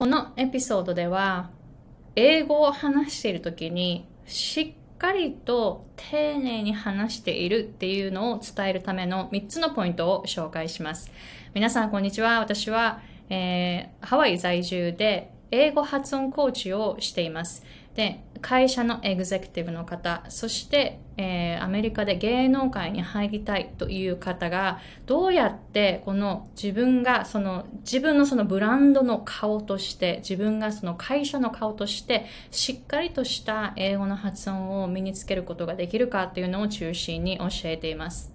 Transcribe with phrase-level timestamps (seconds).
[0.00, 1.50] このエピソードでは、
[2.14, 11.10] 英語を話しているときに、しっかりと丁寧に話しているっていうのを伝えるための3つのポイントを紹介します。
[11.52, 12.38] 皆さん、こんにちは。
[12.38, 17.64] 私は、えー、ハワイ在住で英語発音コーチをしています。
[17.96, 38.32] で、会社のエグゼクティブの方、そして、えー、アメリカで芸能界に入りたいという方が、どうやってこの自分がその自分のそのブランドの顔として、自分がその会社の顔として、しっかりとした英語の発音を身につけることができるかっていうのを中心に教えています。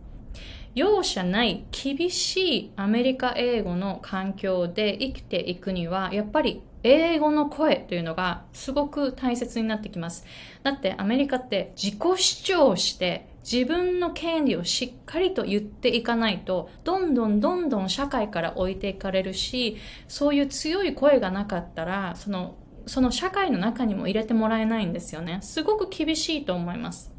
[0.76, 10.26] 容赦ない厳しいアメリカ英語の環境で生きていくには、やっぱり英語の声というのがすごく大切になってきます。
[10.64, 25.40] だってアメリカって自己主張して自分の権利をしっかりと言っていかないと、どんどんどんどん社会から置いていかれるし、そういう強い声がなかったら、その、その社会の中にも入れてもらえないんですよね。
[25.42, 27.14] すごく厳しいと思います。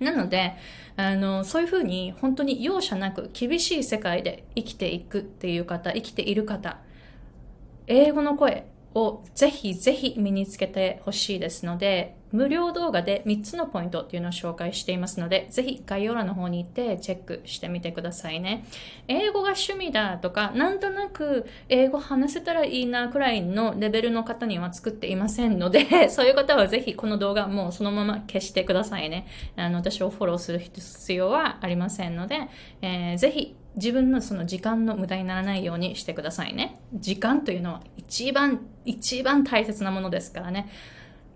[0.00, 0.54] なので、
[0.96, 6.78] あの、そういうふうに本当に容赦なく厳しい世界で生きていくっていう方、生きている方、
[7.86, 18.64] 英語の声をぜひぜひ身につけてほしいですので、無料動画で3つのポイントっていうのを紹介していますので、ぜひ概要欄の方に行ってチェックしてみてくださいね。
[19.08, 29.26] 英語が趣味だとか、なんとなく英語話せたらいいなくらいのレベルの方には作っていませんので、 そういう方はぜひこの動画もうそのまま消してくださいね。
[29.56, 32.48] あの、私をフォローする必要はありませんので、
[32.82, 36.80] えー、ぜひ自分のその時間の無駄にならないようにしてくださいね。
[36.94, 40.68] 時間というのは一番、一番大切なものですからね。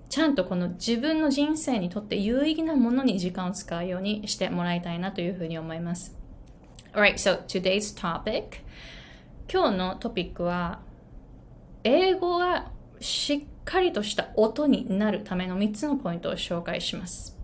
[0.08, 6.14] ちゃんとこの自分の人生にとって有意義なものに時間を使うようにしてもらいたいなというふうに思います。
[6.92, 8.60] Alright, so today's topic
[9.50, 10.80] 今日のトピックは
[11.84, 12.70] 英語が
[13.00, 17.41] しっかりとした音になるための3つのポイントを紹介します。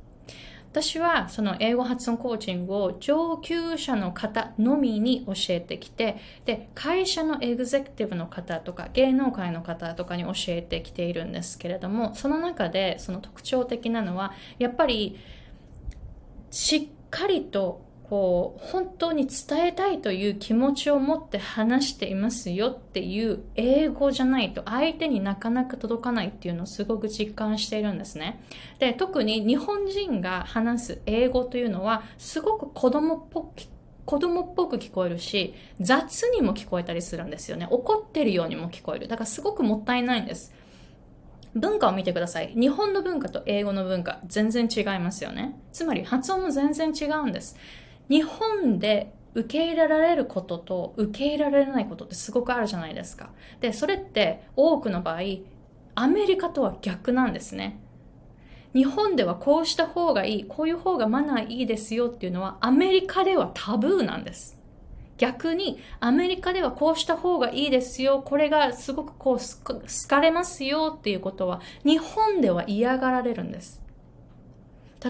[0.81, 15.19] 私はその英語発音コーチングを上級者の方のみに教えてきて、で、会社のエグゼクティブの方とか芸能界の方とかに教えてきているんですけれども、その中でその特徴的なのは、やっぱり
[16.51, 28.43] しっかりとこう本当に伝えたいという気持ちを持って話していますよっていう英語じゃないと相手になかなか届かないっていうのをすごく実感しているんですね。
[28.79, 33.53] で、特に日本人が話す英語というのはすごく子供っぽく
[34.07, 37.69] 子供っぽく聞こえるし、雑にも聞こえたりするんですよね。
[37.71, 39.07] 怒ってるようにも聞こえる。
[39.07, 40.55] だからすごくもったいないんです。
[41.55, 42.55] 文化を見てください。
[42.55, 45.61] 日本の文化と英語の文化、全然違いますよね。
[45.73, 47.57] つまり発音も全然違うんです。
[48.09, 53.31] 日本で受け入れられることと受け入れられないことってすごくあるじゃないですか。
[53.61, 55.21] で、それって多くの場合、
[55.95, 57.81] アメリカとは逆なんですね。
[58.75, 64.59] 日本ではこうした方がいい、こういう方がマナーいいですよっていうのはアメリカではタブーなんです。
[65.17, 73.83] 逆にアメリカではこうした方がいいですよ、これがすごくこう好かれますよっていうことは日本では嫌がられるんです。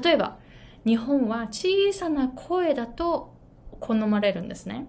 [0.02, 0.38] 例えば、
[0.88, 3.34] 日本は小さな声だと
[3.78, 4.86] 好まれるんですね。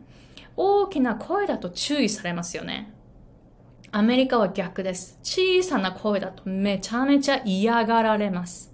[0.56, 2.94] 大きな声だと注意されますよね。
[3.92, 5.20] アメリカは逆です。
[5.24, 8.74] 小さな声だとめちゃめちゃ嫌がられます。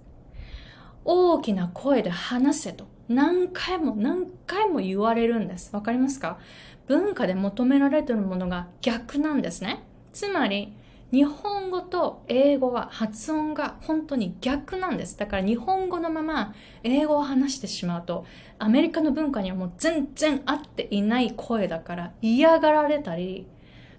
[1.04, 5.74] 大きな声で話せと何回も何回も言われるんです。
[5.74, 6.38] わかりますか？
[6.86, 9.82] 文化で求められてるものが逆なんですね。
[10.12, 10.76] つまり、
[11.12, 15.16] 日本語と英語は発音が本当に逆なんです。
[15.16, 18.26] だから日本語のまま英語を話してしまうと、
[18.58, 23.46] アメリカの文化にはもう全然合っていない声だから嫌がられたり、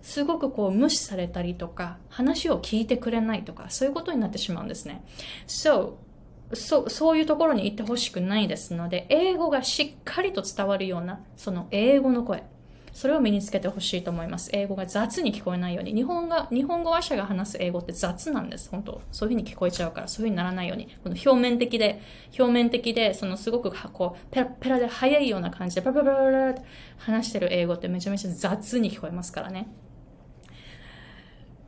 [0.01, 5.03] すごくこう無視されたりとか、話を聞いてくれないとか、そういうことになってしまうんですね。
[5.47, 5.93] So,
[6.53, 12.43] そそういうところに行ってほしくないですので、英語がしっかりと伝わるような、その英語の声。
[12.97, 14.49] それを身につけてほしいと思います。
[14.53, 15.93] 英語が雑に聞こえないように。
[15.93, 18.71] 日本が、日本語話者が話す英語って雑なんです。
[18.71, 20.87] 本当そういうふうに聞こえちゃうから、そういうふうにならないように。
[21.03, 22.01] この表面的で、
[22.39, 26.61] 表面的で、そのすごくこう、ペラペラで速いような感じで、パラパラパラって
[26.97, 29.67] 話してる英語ってめちゃめちゃ雑に聞こえますからね。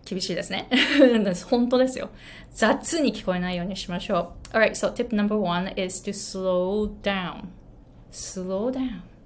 [0.05, 0.67] 厳しいですね。
[1.47, 2.09] 本当ですよ。
[2.51, 4.57] 雑に聞こえないようにしましょう。
[4.57, 7.49] Alright, so tip number one is to slow down.
[8.09, 9.18] Slow down.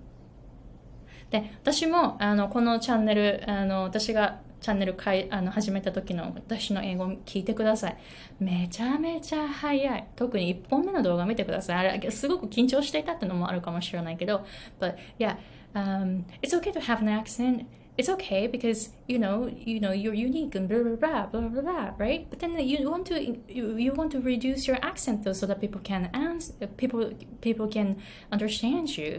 [1.34, 7.98] で、私も、あの、このチャンネル、あの、私がチャンネルかいあの始めた時の私の英語聞いてください。
[8.40, 10.08] めちゃめちゃ早い。
[10.16, 11.90] 特に1本目の動画見てください。
[11.90, 14.46] あれ、すごく緊張していたってのもあるかもしれないけど、
[14.80, 15.38] but yeah,
[15.74, 17.66] um, it's okay to have an accent
[17.99, 21.63] it's okay because you know you know you're unique and blah blah blah blah blah
[21.63, 25.33] blah right but then you want to you, you want to reduce your accent though
[25.33, 27.97] so that people can answer people people can
[28.31, 29.19] understand you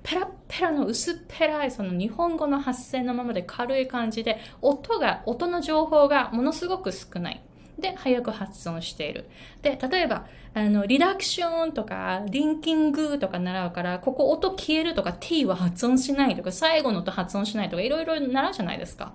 [0.00, 7.42] ペラペラの薄っぺらいその日本語の発声のままで軽い感じで音が音の情報がものすごく少ない
[7.77, 9.29] で、早く発音している。
[9.61, 19.13] で、例えば、あの、リダクションとか、リンキングとか習うから、ここ音消えるとか、t は発音しないとか、最後の音発音しないとか、いろいろ習うじゃないですか。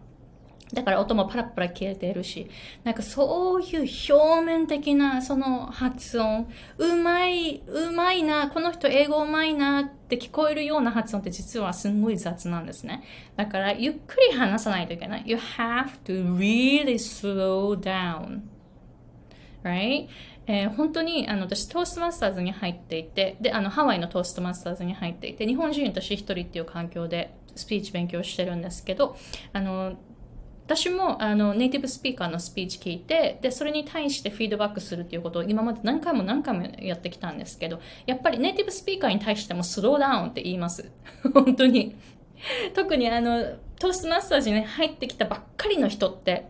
[0.72, 2.50] だから音もパラパラ消えてるし、
[2.84, 13.02] なんかそういう表面的なその発音、うまい、うまいな、この人英語うまいなって聞こえるような発音って実はすんごい雑なんですね。
[13.36, 15.22] だからゆっくり話さないといけない。
[15.26, 18.40] You have to really slow down.
[19.62, 20.08] Right?
[20.48, 29.16] えー、本当にあの私トーストマスターズに入っていてであのハワイのトーストマスターズに入っていて日本人私一人っていう環境でスピーチ勉強してるんですけど
[29.52, 29.98] あの
[30.68, 40.92] 私もあのネイティブスピーカーのスピーチ聞いてでそれに対してフィードバックするっていうことを今まで何回も何回もやってきたんですけどやっぱりネイティブスピーカーに対してもスローダウンって言います
[41.32, 41.96] 本当に
[42.74, 43.42] 特にあの
[43.80, 46.48] トーストマッサージに入ってきたばっかりの人って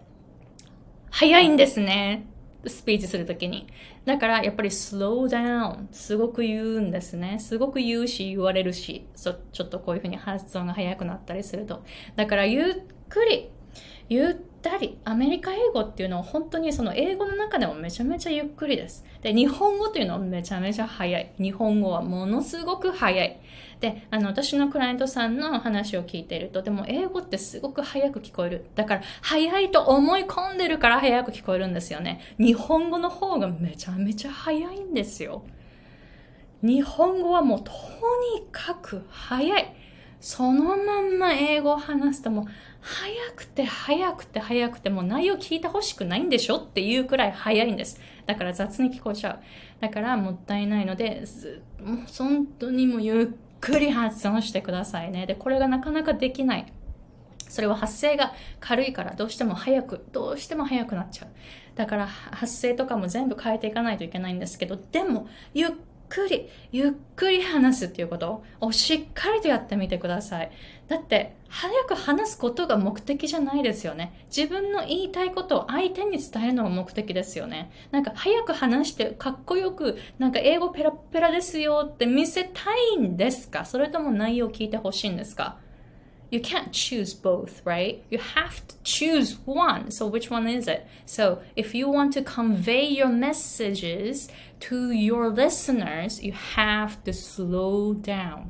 [1.10, 2.26] 早いんですね
[2.66, 3.68] スピーチするときに。
[4.04, 7.38] だからやっぱり slow down すごく言うんですね。
[7.38, 11.84] すごく言うし言われるし、そちょっとこういうふうに発音が速くなったりすると。
[12.16, 12.64] だからゆっ
[13.08, 13.50] くり
[14.08, 19.04] ゆったり、アメリカ英語っていうのは本当にその英語の中でもめちゃめちゃゆっくりです。
[19.22, 21.32] で、日本語っていうのはめちゃめちゃ早い。
[21.38, 23.40] 日本語はものすごく早い。
[23.80, 28.64] で、あの、私のクライアントさんの話を聞いていると、でも英語ってすごく早く聞こえる。
[28.74, 32.20] だから、早いと思い込んでるから早く聞こえるんですよね。
[32.38, 35.42] 日本語の方がめちゃめちゃ早いんですよ。
[36.62, 37.70] 日本語はもうと
[38.36, 39.74] にかく早い。
[40.20, 42.44] そのまんま英語を話すともう
[42.90, 48.00] 早くて早くて早くてもう内容聞いてほしくないんでしょっていうくらい早いんです。
[48.24, 49.40] だから雑に聞こえちゃう。
[49.80, 51.24] だからもったいないので、
[51.84, 53.26] もう本当にもうゆっ
[53.60, 55.26] くり発音してくださいね。
[55.26, 56.72] で、これがなかなかできない。
[57.50, 61.28] それは発声が軽いからどうしても早く、どうしても早くなっちゃう。
[61.76, 65.70] だから発声とかも全部変えていかないといけないんですけど、でもゆっ
[66.08, 70.50] くり、ゆっくり話すっていうことをしっかりとやってみてください。
[70.88, 74.24] だって、早く話すことが目的じゃないですよね。
[74.34, 77.70] 自分の言いたいことを相手に伝えるのが目的ですよね。
[77.90, 83.64] なんか、早く話してかっこよく、なんか英語ペラペラですよって見せたいんですか？
[83.64, 85.58] それとも内容を聞いてほしいんですか？
[86.33, 88.03] you can't choose both, right?
[88.09, 89.91] You have to choose one.
[89.91, 90.87] So which one is it?
[91.05, 94.29] So if you want to convey your messages
[94.61, 98.49] to your listeners, you have to slow down.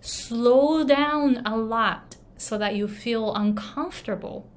[0.00, 4.48] Slow down a lot so that you feel uncomfortable.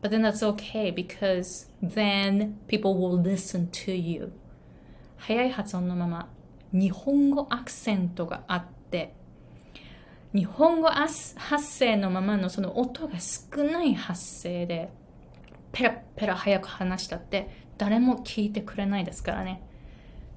[0.00, 4.32] But then that's okay because then people will listen to you.
[5.18, 6.28] 早い発音のまま
[6.72, 9.14] 日本語アクセントがあって
[10.33, 11.35] 日本語発
[11.79, 14.89] 声のままのその音が少ない発声で
[15.71, 19.61] ペラペラ早く話したって誰も聞いてくれないですからね。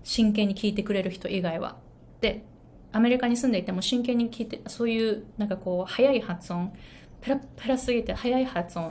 [0.02, 1.76] 真剣に聞いてくれる人以外は。
[2.20, 2.44] で
[2.92, 6.72] アメリカに住んでいても真剣に聞いてそういうなんかこう早い発音
[7.20, 8.90] ペラペラすぎて早い発音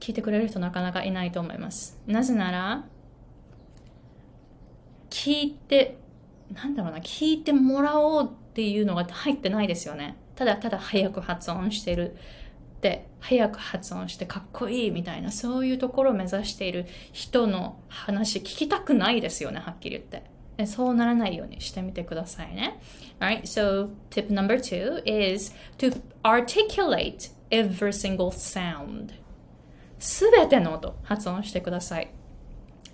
[0.00, 1.98] 聞いてくれる人なかなかいないと思います。
[2.06, 2.84] なぜなら
[5.10, 5.98] 聞いて
[6.52, 10.16] なんだろうな聞いてもらおうっていうのが入ってないですよね。
[10.34, 12.16] ただただ早く発音してる
[12.84, 20.66] っ早く発音してかっこいいみたいなそういうところを目指している人の話聞きたくないですよねはっきり言って。
[20.66, 22.80] そうならないようにしてみてくださいね。
[23.20, 29.12] Alright, so tip number two is to articulate every single sound
[30.00, 32.10] すべての音発音してください。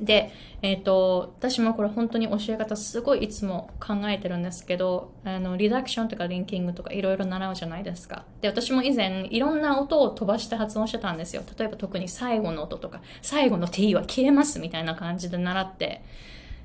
[0.01, 0.33] で、
[0.63, 8.25] えっ、ー、と、私もこれ本当に教え方すごいいつも考えてるんですけど、あの、リダクションとかリンキングとかいろいろ習うじゃないですか。
[8.41, 11.43] で、私も以前いろんな音を飛ばして発音してたんですよ。
[11.59, 16.03] 例えば特に最後の音とか、最後の t は消えますみたいな感じで習って、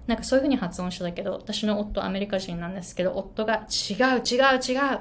[0.08, 5.00] なんかそういうふうに発音してたけど、私の夫アメリカ人なんですけど、夫が違う違う違う。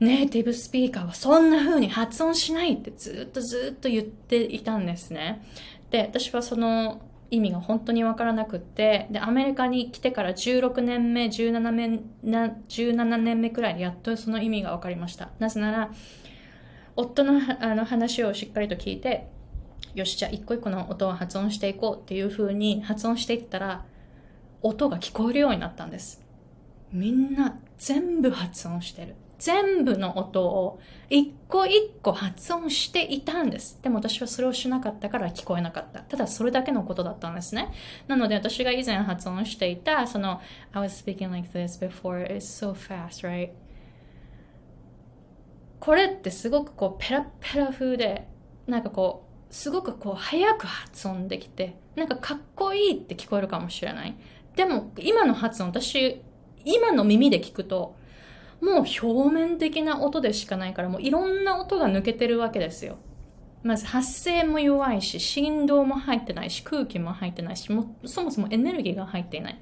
[0.00, 5.46] ネイティブスピーカーはそんな風に発音しないってずっとずっと言っていたんですね。
[5.92, 7.00] で、私はその
[7.32, 15.30] 意味が本当にわからなくってでアメリカに来てから16年目17年な17年目くらいやっとその意味が分かりました。
[15.38, 15.90] なぜなら
[16.94, 19.28] 夫のあの話をしっかりと聞いて
[19.94, 23.86] よしじゃあ一個一個の音を発音していこうっていう風に発音していったら
[24.60, 26.22] 音が聞こえるようになったんです。
[26.92, 29.14] みんな全部発音してる。
[29.42, 30.78] 全部の音を
[31.10, 33.76] 一個一個発音していたんです。
[33.82, 35.98] でも私はそれをしなかったから聞こえなかった。
[35.98, 37.72] ただそれだけのことだったんですね。
[38.06, 43.50] なので私が以前発音していた、その、I was speaking like this before, it's so fast, right?
[45.80, 48.28] これってすごくこうペラペラ風で、
[48.68, 54.14] なんかこう、すごくこう早く発音できて、なんかかっこいいって聞こえるかもしれない。
[54.54, 56.22] でも今の発音、私、
[56.64, 58.00] 今の耳で聞くと、
[58.62, 62.96] もう表面的な音でしかないから、もういろんな音が抜けてるわけですよ。
[63.64, 69.60] まず発声も弱いし、振動も入ってないし、空気も入ってないし、もそもそもエネルギーが入っていない。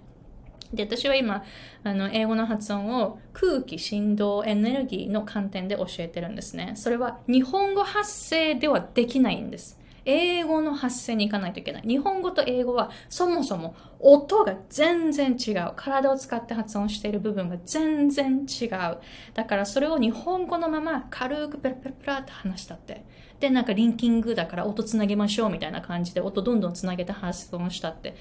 [0.74, 1.42] で、私は今、
[1.82, 6.72] あの、英語の発音を空気、振動、エネルギーの観点で教えてるんですね。
[6.76, 9.79] それは日本語発声ではできないんです。
[10.10, 11.82] 英語の発声に行かないといけない。
[11.86, 15.72] 日本語と英語はそもそも音が全然違う。
[15.76, 18.98] 体を使って発音している部分が全然違う。
[19.34, 23.04] だからそれを日本語のまま軽くペラペラペラって話したって。
[23.38, 28.16] で、なんかリンキングだから音つなげましょうみたいな感じで音どんどんつなげて発音したって。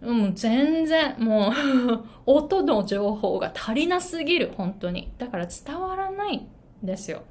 [0.00, 1.52] うん、全然、もう
[2.26, 5.12] 音の情報が足りなすぎる、本当に。
[5.18, 6.48] だから伝わらないん
[6.82, 7.22] ですよ。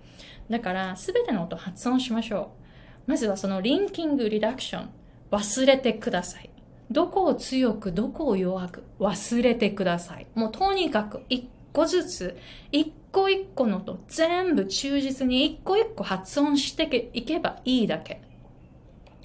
[0.50, 2.66] だから、すべての音発音しましょう。
[3.08, 4.90] まずはそのリンキングリダクション
[5.32, 6.50] 忘れてください。
[6.92, 10.28] どこを強く、どこを弱く忘れてください。
[10.36, 12.38] もうとにかく一個ずつ、
[12.72, 18.22] 一個一個のと全部忠実に一個一個発音していけばいいだけ。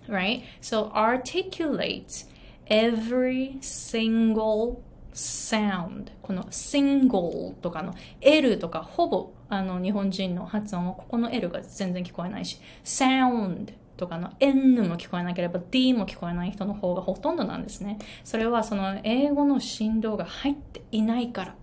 [0.09, 0.43] Right?
[0.61, 2.27] So articulate
[2.69, 4.81] every single
[5.13, 17.99] sound この single とかの L とかほぼあの日本人の発音はここの L が全然聞こえないし sound とかの N も聞こえなければ D も聞こえない人の方がほとんどなんですね。
[18.25, 21.55] それはその英語の振動が入っていないか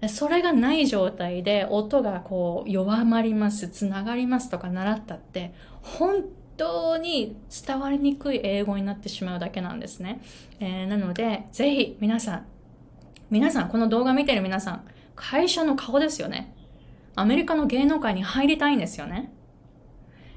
[0.00, 0.08] ら。
[0.08, 6.22] それがない状態で音がこう弱まります、つながりますとか習ったって本
[6.58, 7.36] 当に
[7.66, 10.20] 伝わりにくい英語になってしまうだけなんですね。
[10.60, 12.46] えー、なので、ぜひ皆さん、
[13.30, 14.84] 皆さん、この動画見てる皆さん、
[15.14, 16.54] 会社の顔ですよね。
[17.14, 19.32] アメリカの芸能界に入りたいんですよね。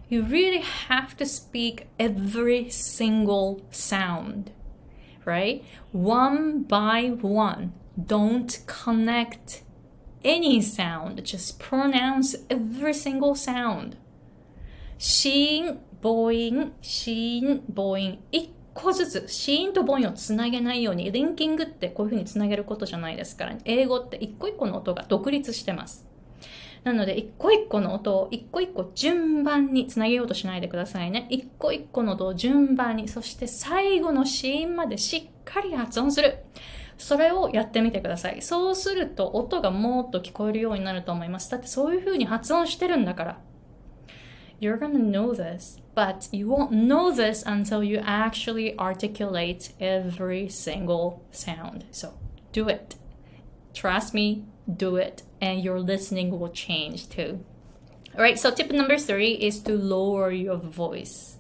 [0.10, 4.52] You really have to speak every single sound,
[5.26, 5.64] right?
[5.94, 7.72] One by one.
[7.98, 9.64] Don't connect
[10.24, 11.24] any sound.
[11.24, 13.98] Just pronounce every single sound.
[14.98, 26.08] シーン、母音、子音、母音、一個ずつ、子音と母音をつなげないように、リンキングってこういう風につなげることじゃないですから、英語って一個一個の音が独立してます。
[26.84, 31.28] なので、一個一個の音を一個一個順番につなげようとしないでくださいね。
[31.30, 36.40] 一個一個の音を順番に、そして最後の子音までしっかり発音する。
[36.98, 38.42] それをやってみてください。
[38.42, 41.50] そうすると音がもっと聞こえるようになると思います。
[41.52, 43.40] だってそういう風に発音してるんだから。
[44.62, 51.86] You're gonna know this, but you won't know this until you actually articulate every single sound.
[51.90, 52.14] So
[52.52, 52.94] do it.
[53.74, 57.44] Trust me, do it, and your listening will change too.
[58.14, 61.40] All right, so tip number three is to lower your voice.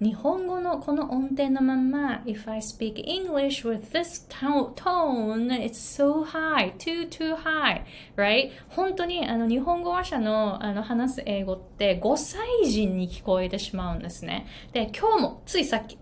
[0.00, 7.82] 日本語のこの音程のまま If I speak English with this tone, it's so high, too, too high,
[8.16, 8.50] right?
[8.68, 14.46] 本当にあの日本語話者のあの話す英語って5歳人に聞こえてしまうんですね。
[14.72, 15.98] で、今日もついさっき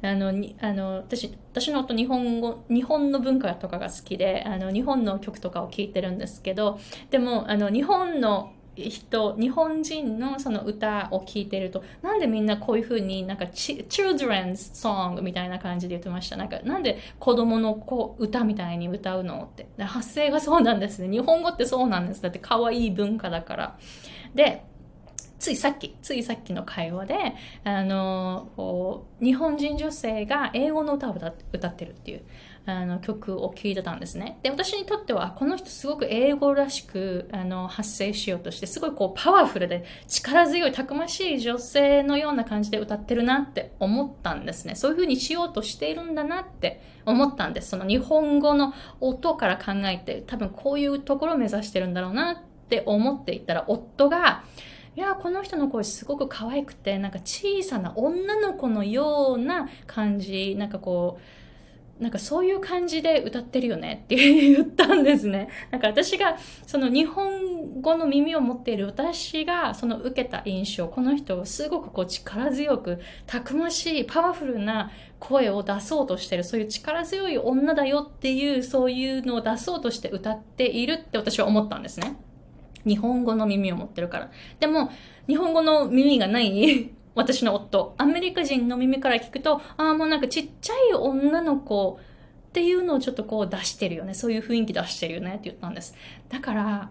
[0.00, 6.78] あの、あの、私、私の夫日本語、日本の文化とかが好きで、あの、日本の曲とかを聴いてるんですけど、
[7.10, 16.36] でも、あの、日本の人、日本人のその歌を聴いてると、なんでみんなこういう風になんか children's song みたいな感じで言ってました。
[16.36, 19.66] なんか、なんで子供のこう歌みたいに歌うのって。
[19.84, 21.08] 発声がそうなんですね。
[21.08, 22.22] 日本語ってそうなんです。
[22.22, 23.78] だって可愛い文化だから。
[24.34, 24.64] で、
[25.38, 31.14] ついさっき、ついさっきの会話で、あの、こう、日本人女性が英語の歌を
[31.52, 32.22] 歌ってるっていう。
[32.70, 34.38] あの曲を聴いてたんですね。
[34.42, 44.74] で、私にとっては、この人すごく英語らしくあの発声しようとして、すごいこうパワフルで力強いたくましい女性のような感じで歌ってるなって思ったんですね。
[44.74, 47.70] そういう風にしようとしているんだなって思ったんです。
[47.70, 52.36] その日本語の音から考えて、多分こういうところを目指してるんだろうなっ
[52.68, 54.44] て思っていたら、夫が、
[54.94, 61.47] いや、この人の声すごく可愛くて、なんか小さな女の子のような感じ、なんかこう、
[62.00, 65.48] なんかそういう感じで歌ってるよねって言ったんですね。
[65.70, 66.36] なんか私が
[66.66, 82.16] その日本語の耳を持っている私がその受けた印象、この人をすごくこう力強く、たくましい、パワフルな声を出そうとしてる、そういう力強い女だよっていう、そういうのを出そうとして歌っているって私は思ったんですね。
[82.86, 84.30] 日本語の耳を持ってるから。
[84.60, 84.90] でも、
[85.26, 91.98] 日本語の耳がない私の夫、アメリカ人の耳から聞くと、ああ、もうなんかちっちゃい女の子
[92.48, 94.14] っていうのをちょっとこう出してるよね。
[94.14, 95.96] そういう雰囲気出してるよねって言ったんです。
[96.28, 96.90] だから、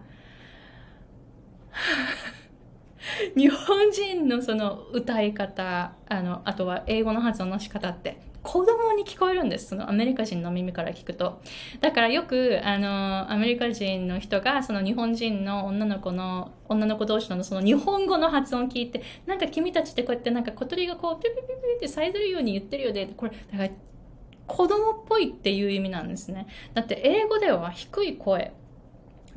[3.34, 9.66] 日本人のその歌い方、あの、あとは英語の発音の仕方って、子供に聞こえるんです。
[9.68, 11.42] そのアメリカ人の耳から聞くと。
[11.82, 23.12] だからよく、あの、アメリカ人の人が、その日本人の女の子の、女の子同士のその日本語の発音聞いて、なんか君たちってこうやってなんか小鳥がこう、ピュピュピュピュってさえずるように言ってるよね。
[23.18, 23.70] これ、だから
[24.46, 26.46] 子供っぽいっていう意味なんですね。
[26.72, 28.54] だって英語では低い声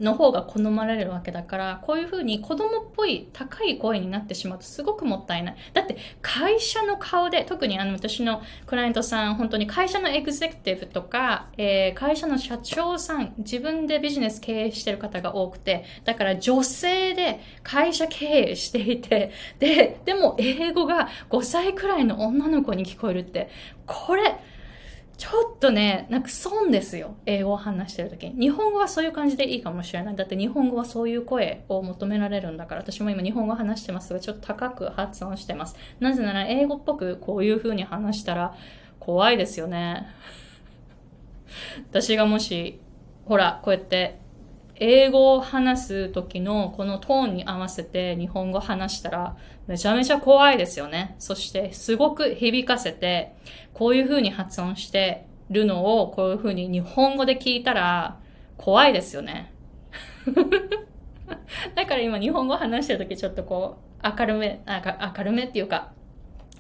[0.01, 5.55] の方が好まれるわけだから、こういう風に子供っぽい高い声になってしまうとすごくもったいない。
[5.73, 23.49] だって会社の顔で、特にあの私のクライアントさん、本当に会社のエグゼクティブとか、えー、会社の社長さん、自分でビジネス経営してる方が多くて、だから女性で会社経営していて、で、でも英語が5歳くらいの女の子に聞こえるって、
[23.85, 24.39] これ、
[25.21, 27.13] ちょっとね、なんか損ですよ。
[27.27, 28.47] 英語を話してるときに。
[28.47, 30.15] 日本語はそういう感じでいいかもしれない。
[30.15, 35.75] だって日本語はそういう声を求められるんだから、私も今日本語話してますが、ちょっと高く発音してます。
[35.99, 38.55] なぜなら英語っぽくこういう風に話したら
[38.99, 40.07] 怖いですよね。
[41.91, 42.79] 私がもし、
[43.25, 44.17] ほら、こうやって
[44.77, 49.37] 英語を話す時のこのトーンに合わせて日本語話したら
[49.71, 51.15] めちゃめちゃ怖いですよね。
[51.17, 53.33] そしてすごく響かせて
[53.73, 58.19] こういう風に発音してるのをこういう風に日本語で聞いたら
[58.57, 59.53] 怖いですよね。
[61.73, 65.93] だから今日本語話してる時ちょっとこう明るめ、明るめっていうか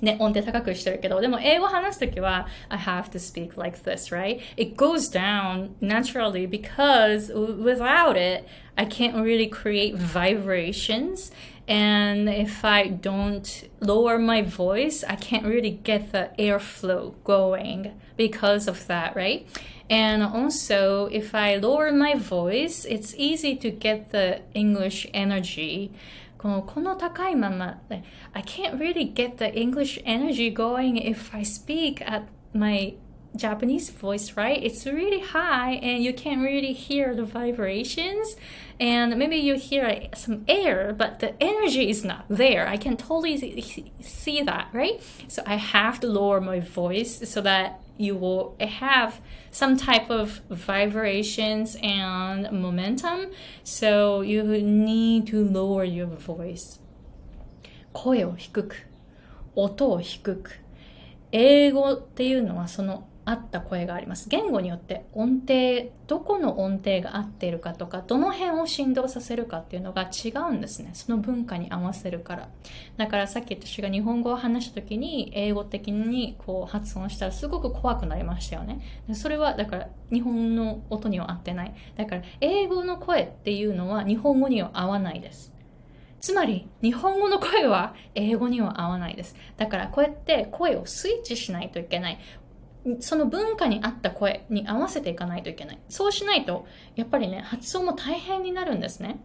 [0.01, 4.39] ね、音程高くしてるけど、でも英語話すときは、I have to speak like this, right?
[4.57, 11.31] It goes down naturally because without it, I can't really create vibrations.
[11.70, 18.68] And if I don't lower my voice, I can't really get the airflow going because
[18.68, 19.48] of that, right?
[19.90, 25.92] And also, if I lower my voice, it's easy to get the English energy
[26.38, 27.78] このこの高いまま
[28.32, 32.94] I can't really get the English energy going if I speak at my
[33.34, 34.62] Japanese voice, right?
[34.62, 38.36] It's really high and you can't really hear the vibrations.
[38.80, 42.68] And maybe you hear some air, but the energy is not there.
[42.68, 43.36] I can totally
[44.00, 45.00] see that, right?
[45.28, 50.42] So I have to lower my voice so that you will have some type of
[50.50, 53.30] vibrations and momentum.
[53.64, 56.78] So you need to lower your voice.
[57.94, 58.76] 声を低く、
[59.54, 60.52] 音を低く。
[61.32, 64.29] 英語っていうのはその 合った声があります。
[64.29, 70.91] 言語によって音程、どこの音程が合っているかとか、どの辺を振動させるかっていうのが違うんですね。
[70.93, 72.49] その文化に合わせるから。
[72.97, 78.81] だからさっき私が日本語を話した時に、英語的にこう発音したらすごく怖くなりましたよね。
[79.13, 81.75] それはだから日本の音には合ってない。
[81.95, 85.53] だから英語の声っていうのは日本語には合わないです。
[86.21, 89.35] つまり、日本語の声は英語には合わないです。
[89.57, 92.19] だから、こうやって声をスイッチしないといけない。
[92.99, 95.79] その文化に合った声に合わせていかないといけない。
[95.89, 96.65] そうしないと、
[96.95, 99.19] やっぱりね、発音も大変になるんですね。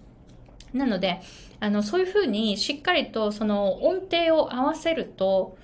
[0.73, 1.21] なので、
[1.61, 5.57] あの、そういうふうにしっかりとその音程を合わせると、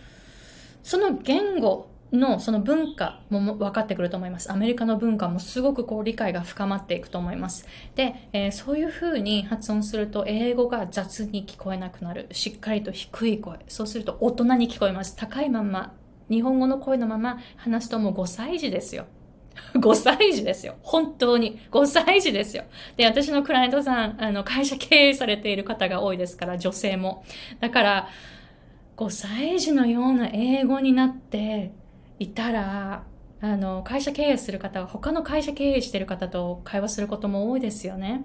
[0.83, 4.52] その言語のその文化も分かってくると思います。
[4.52, 7.66] アメリカの文化もすごくこう理解が深まっていくと思います。
[7.94, 12.28] で、えー、そういうふうに発音すると英語が雑に聞こえなくなる。
[12.33, 13.59] しっかりと低い声。
[13.68, 15.16] そうすると大人に聞こえます。
[15.16, 15.94] 高いまんま
[16.31, 19.07] 日本語の声のまま話すともう5歳児ですよ。
[19.75, 20.77] 5歳児ですよ。
[20.83, 21.61] 本当に。
[21.71, 22.65] 5歳児ですよ。
[22.97, 27.25] で、私のクライアントさん、あの、会社経営されている方が多いですから、女性も。
[27.61, 28.09] だから、
[28.97, 31.73] 5歳児のような英語になって
[32.19, 33.05] いたら、
[33.41, 38.25] あの、会社経営する方は他の会社経営してる方と会話することも多いですよね。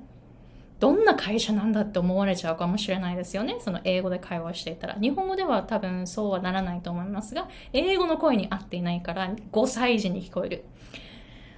[0.79, 3.57] どんな会社なんだって思われちゃうかもしれないですよね。
[3.59, 4.95] その英語で会話していたら。
[4.95, 10.65] 日本語では多分そうはならないと思いますが、英語の声に合っていないから5歳児に聞こえる。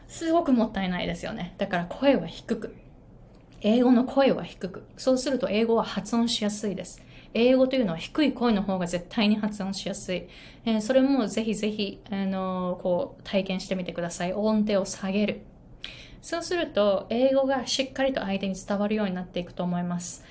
[0.07, 1.53] すごくもったいないですよね。
[1.57, 2.75] だから声は低く。
[3.61, 4.83] 英語の声は低く。
[4.95, 7.03] そうすると英語は発音しやすいです。
[7.33, 10.27] 英語というのは低い声の方が絶対に発音しやすい。
[10.65, 14.33] えー、それもぜひぜひ、あのー、こう、体験してみてください。
[14.33, 15.41] 音程を下げる。
[16.21, 20.23] そうすると、英語がしっかりと相手に伝わるようになっていくと思います。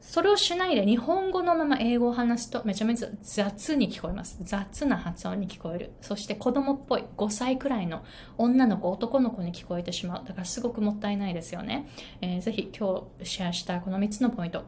[0.00, 4.38] それをしないで日本語のまま英語を話すとめちゃめちゃ雑に聞こえます。
[4.42, 5.92] 雑な発音に聞こえる。
[6.00, 8.02] そして子供っぽい5歳くらいの
[8.38, 10.24] 女の子、男の子に聞こえてしまう。
[10.24, 11.88] だからすごくもったいないですよね。
[12.22, 14.64] えー、ぜひ今日シェアしたこの3つのポイント、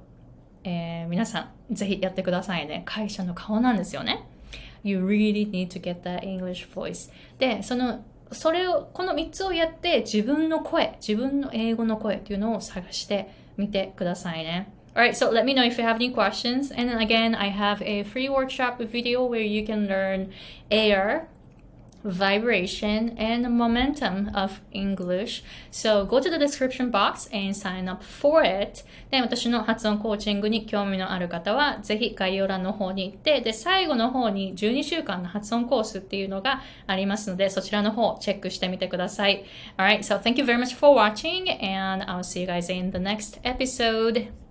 [0.65, 2.83] えー、皆さんぜひやってくださいね。
[2.85, 4.29] 会社の顔なんですよね。
[4.85, 7.11] You really need to get that English voice.
[7.39, 14.73] で、そのそれを、この3つをやって自分の声、自分の英語の声っていうのを探してみてくださいね。
[14.95, 16.71] Alright, so let me know if you have any questions.
[16.71, 20.31] And then again, I have a free workshop video where you can learn
[20.71, 21.29] air,
[22.05, 25.43] vibration, and momentum of English.
[25.71, 28.85] So go to the description box and sign up for it.
[29.11, 39.45] で、私の発音コーチングに興味のある方は、ぜひ概要欄の方に行って、で、最後の方に12週間の発音コースっていうのがありますので、そちらの方をチェックしてみてください。
[39.77, 43.41] Alright, so thank you very much for watching and I'll see you guys in the next
[43.43, 44.42] episode.